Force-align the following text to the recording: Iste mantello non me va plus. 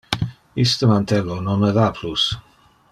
Iste 0.63 0.87
mantello 0.93 1.37
non 1.49 1.63
me 1.65 1.71
va 1.79 1.87
plus. 2.01 2.27